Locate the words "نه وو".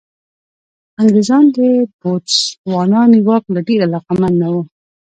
4.41-4.61